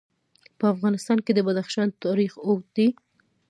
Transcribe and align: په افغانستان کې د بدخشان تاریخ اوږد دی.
په 0.57 0.65
افغانستان 0.73 1.17
کې 1.25 1.31
د 1.33 1.39
بدخشان 1.47 1.87
تاریخ 2.03 2.31
اوږد 2.45 2.67
دی. 2.75 2.87